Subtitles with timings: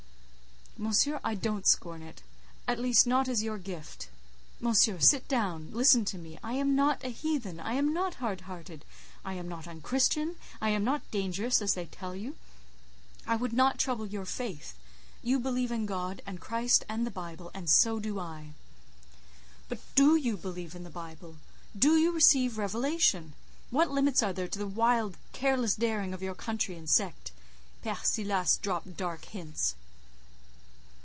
[0.77, 4.09] "Monsieur, I don't scorn it—at least, not as your gift.
[4.59, 6.39] Monsieur, sit down; listen to me.
[6.43, 8.83] I am not a heathen, I am not hard hearted,
[9.23, 12.35] I am not unchristian, I am not dangerous, as they tell you;
[13.27, 14.73] I would not trouble your faith;
[15.21, 18.53] you believe in God and Christ and the Bible, and so do I."
[19.69, 21.35] "But do you believe in the Bible?
[21.77, 23.33] Do you receive Revelation?
[23.69, 27.31] What limits are there to the wild, careless daring of your country and sect.
[27.85, 29.75] Père Silas dropped dark hints."